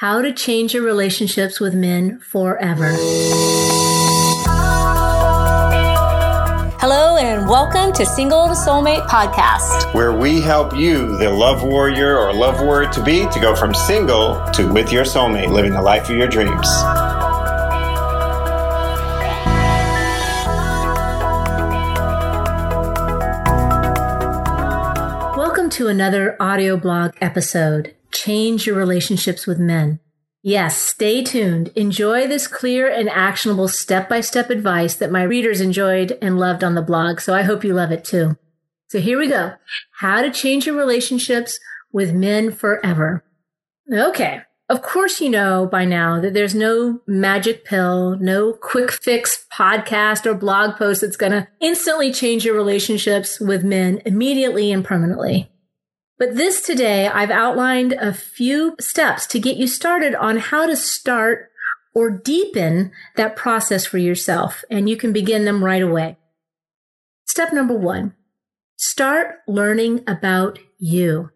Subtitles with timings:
[0.00, 2.92] How to Change Your Relationships with Men Forever.
[6.78, 12.18] Hello, and welcome to Single to Soulmate podcast, where we help you, the love warrior
[12.18, 15.80] or love warrior to be, to go from single to with your soulmate, living the
[15.80, 16.68] life of your dreams.
[25.38, 27.94] Welcome to another audio blog episode
[28.26, 30.00] Change Your Relationships with Men.
[30.42, 31.68] Yes, stay tuned.
[31.76, 36.64] Enjoy this clear and actionable step by step advice that my readers enjoyed and loved
[36.64, 37.20] on the blog.
[37.20, 38.36] So I hope you love it too.
[38.88, 39.52] So here we go.
[40.00, 41.60] How to change your relationships
[41.92, 43.22] with men forever.
[43.92, 44.40] Okay.
[44.68, 50.26] Of course, you know by now that there's no magic pill, no quick fix podcast
[50.26, 55.48] or blog post that's going to instantly change your relationships with men immediately and permanently.
[56.18, 60.74] But this today, I've outlined a few steps to get you started on how to
[60.74, 61.50] start
[61.94, 66.16] or deepen that process for yourself, and you can begin them right away.
[67.26, 68.14] Step number one,
[68.76, 71.30] start learning about you.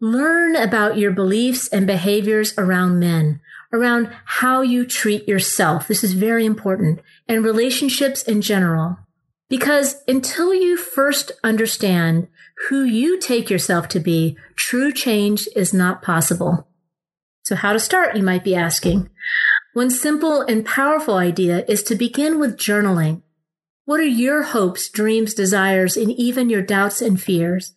[0.00, 3.40] Learn about your beliefs and behaviors around men,
[3.72, 5.86] around how you treat yourself.
[5.86, 8.98] This is very important and relationships in general.
[9.48, 12.28] Because until you first understand
[12.68, 16.68] who you take yourself to be, true change is not possible.
[17.42, 19.10] So how to start, you might be asking.
[19.74, 23.22] One simple and powerful idea is to begin with journaling.
[23.84, 27.74] What are your hopes, dreams, desires, and even your doubts and fears?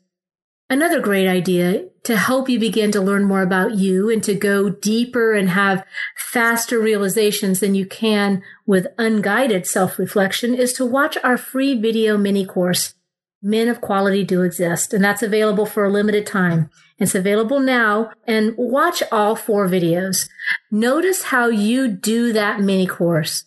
[0.69, 4.69] Another great idea to help you begin to learn more about you and to go
[4.69, 11.17] deeper and have faster realizations than you can with unguided self reflection is to watch
[11.21, 12.95] our free video mini course,
[13.41, 14.93] Men of Quality Do Exist.
[14.93, 16.69] And that's available for a limited time.
[16.97, 20.29] It's available now and watch all four videos.
[20.71, 23.43] Notice how you do that mini course.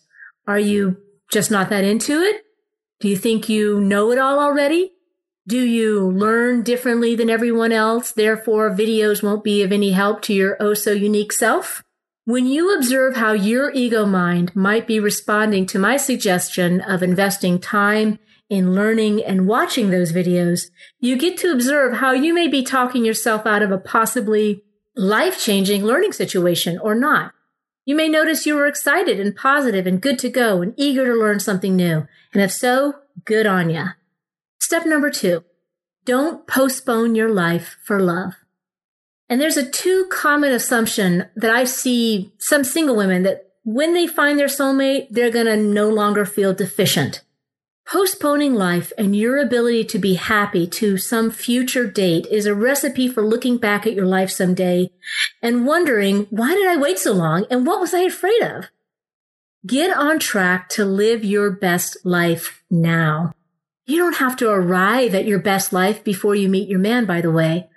[0.47, 0.97] Are you
[1.31, 2.43] just not that into it?
[2.99, 4.91] Do you think you know it all already?
[5.47, 8.11] Do you learn differently than everyone else?
[8.11, 11.83] Therefore, videos won't be of any help to your oh so unique self?
[12.25, 17.59] When you observe how your ego mind might be responding to my suggestion of investing
[17.59, 18.19] time
[18.51, 20.69] in learning and watching those videos,
[20.99, 24.63] you get to observe how you may be talking yourself out of a possibly
[24.95, 27.33] life changing learning situation or not.
[27.83, 31.19] You may notice you were excited and positive and good to go and eager to
[31.19, 32.07] learn something new.
[32.31, 33.85] And if so, good on you.
[34.71, 35.43] Step number two,
[36.05, 38.35] don't postpone your life for love.
[39.27, 44.07] And there's a too common assumption that I see some single women that when they
[44.07, 47.21] find their soulmate, they're going to no longer feel deficient.
[47.85, 53.09] Postponing life and your ability to be happy to some future date is a recipe
[53.09, 54.89] for looking back at your life someday
[55.41, 58.69] and wondering, why did I wait so long and what was I afraid of?
[59.67, 63.33] Get on track to live your best life now.
[63.85, 67.21] You don't have to arrive at your best life before you meet your man, by
[67.21, 67.69] the way.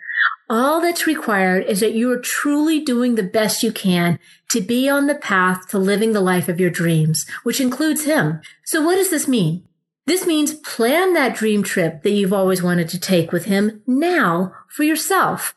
[0.51, 4.19] All that's required is that you are truly doing the best you can
[4.51, 8.41] to be on the path to living the life of your dreams, which includes him.
[8.65, 9.65] So what does this mean?
[10.07, 14.53] This means plan that dream trip that you've always wanted to take with him now
[14.69, 15.57] for yourself.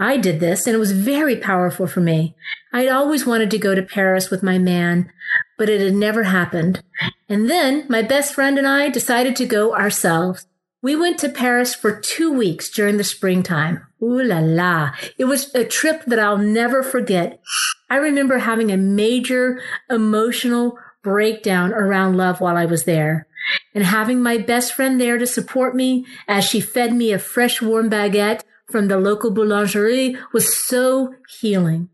[0.00, 2.34] I did this and it was very powerful for me.
[2.72, 5.12] I'd always wanted to go to Paris with my man,
[5.58, 6.82] but it had never happened.
[7.28, 10.46] And then my best friend and I decided to go ourselves.
[10.82, 13.86] We went to Paris for two weeks during the springtime.
[14.02, 14.90] Ooh la la.
[15.16, 17.40] It was a trip that I'll never forget.
[17.88, 23.26] I remember having a major emotional breakdown around love while I was there
[23.74, 27.60] and having my best friend there to support me as she fed me a fresh
[27.60, 31.88] warm baguette from the local boulangerie was so healing.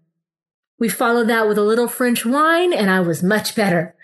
[0.80, 3.94] We followed that with a little French wine and I was much better.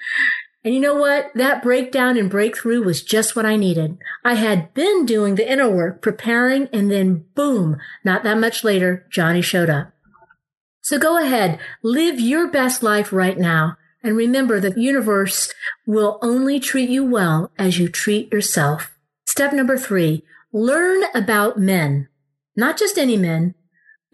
[0.63, 1.31] And you know what?
[1.35, 3.99] That breakdown and breakthrough was just what I needed.
[4.25, 9.07] I had been doing the inner work, preparing, and then boom, not that much later,
[9.11, 9.93] Johnny showed up.
[10.83, 13.77] So go ahead, live your best life right now.
[14.03, 15.53] And remember, that the universe
[15.87, 18.97] will only treat you well as you treat yourself.
[19.25, 22.09] Step number three, learn about men.
[22.55, 23.55] Not just any men,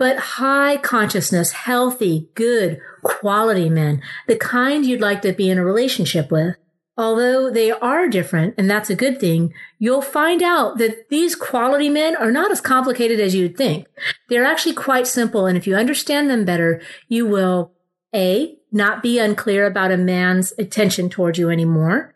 [0.02, 5.64] but high consciousness, healthy, good, quality men, the kind you'd like to be in a
[5.64, 6.56] relationship with.
[6.96, 11.88] Although they are different, and that's a good thing, you'll find out that these quality
[11.88, 13.86] men are not as complicated as you'd think.
[14.28, 17.70] They're actually quite simple, and if you understand them better, you will
[18.12, 22.12] A, not be unclear about a man's attention towards you anymore.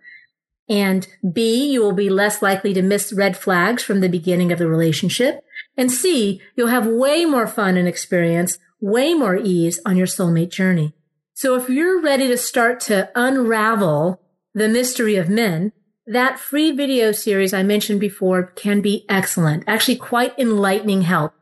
[0.68, 4.58] And B, you will be less likely to miss red flags from the beginning of
[4.58, 5.44] the relationship.
[5.76, 10.50] And C, you'll have way more fun and experience way more ease on your soulmate
[10.50, 10.92] journey.
[11.34, 14.20] So if you're ready to start to unravel
[14.54, 15.72] the mystery of men,
[16.06, 21.34] that free video series I mentioned before can be excellent, actually quite enlightening help.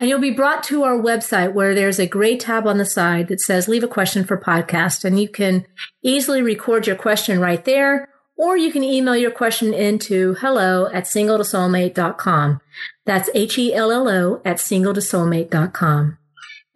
[0.00, 3.28] And you'll be brought to our website where there's a gray tab on the side
[3.28, 5.04] that says leave a question for podcast.
[5.04, 5.66] And you can
[6.02, 11.04] easily record your question right there, or you can email your question into hello at
[11.04, 12.60] singletosoulmate.com.
[13.04, 16.18] That's H-E-L-L-O at singletosoulmate.com.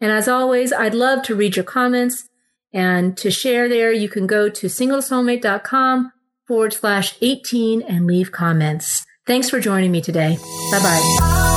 [0.01, 2.29] And as always, I'd love to read your comments
[2.75, 3.91] and to share there.
[3.91, 6.13] You can go to singletosoulmate.com
[6.47, 9.07] forward slash 18 and leave comments.
[9.27, 10.37] Thanks for joining me today.
[10.71, 11.54] Bye bye.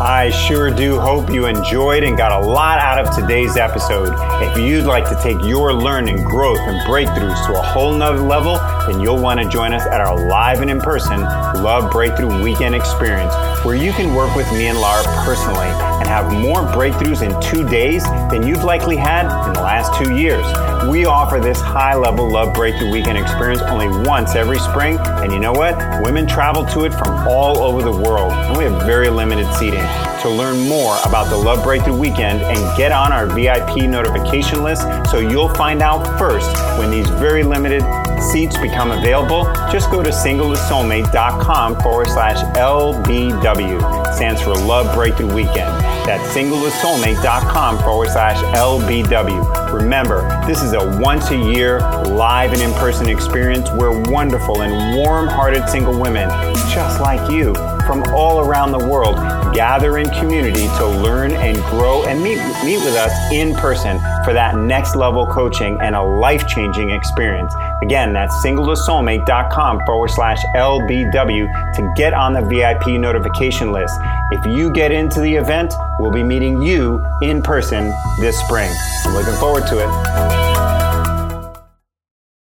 [0.00, 4.14] I sure do hope you enjoyed and got a lot out of today's episode.
[4.42, 8.58] If you'd like to take your learning, growth, and breakthroughs to a whole nother level,
[8.90, 12.74] then you'll want to join us at our live and in person Love Breakthrough Weekend
[12.74, 13.32] Experience,
[13.64, 17.68] where you can work with me and Laura personally and have more breakthroughs in two
[17.68, 20.44] days than you've likely had in the last two years.
[20.88, 25.38] We offer this high level Love Breakthrough Weekend Experience only once every spring, and you
[25.38, 25.76] know what?
[26.02, 29.86] Women travel to it from all over the world, and we have very limited seating
[30.22, 34.82] to learn more about the Love Breakthrough Weekend and get on our VIP notification list
[35.10, 37.82] so you'll find out first when these very limited
[38.20, 39.44] seats become available.
[39.70, 44.14] Just go to singletosoulmate.com forward slash LBW.
[44.14, 45.70] Stands for Love Breakthrough Weekend.
[46.06, 49.72] That's singletosoulmate.com forward slash LBW.
[49.72, 54.96] Remember, this is a once a year live and in person experience where wonderful and
[54.96, 56.28] warm hearted single women
[56.70, 57.54] just like you
[57.86, 59.16] from all around the world
[59.52, 64.32] gather in community to learn and grow and meet, meet with us in person for
[64.32, 67.54] that next level coaching and a life changing experience.
[67.82, 73.98] Again, that's singletosoulmate.com forward slash LBW to get on the VIP notification list.
[74.30, 78.70] If you get into the event, we'll be meeting you in person this spring.
[79.04, 80.49] I'm looking forward to it.